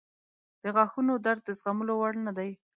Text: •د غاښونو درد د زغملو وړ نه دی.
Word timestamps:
•د 0.61 0.63
غاښونو 0.75 1.13
درد 1.25 1.41
د 1.45 1.49
زغملو 1.61 1.93
وړ 1.97 2.13
نه 2.25 2.31
دی. 2.37 2.51